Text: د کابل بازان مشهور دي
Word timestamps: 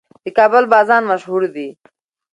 د 0.23 0.25
کابل 0.37 0.63
بازان 0.73 1.01
مشهور 1.11 1.43
دي 1.55 1.69